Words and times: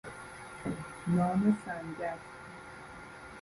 نان 1.07 1.57
سنگک 1.65 2.19